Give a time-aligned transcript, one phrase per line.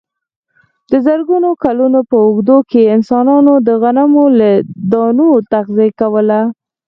[0.91, 4.49] د زرګونو کلونو په اوږدو کې انسانانو د غنمو له
[4.91, 6.39] دانو تغذیه کوله.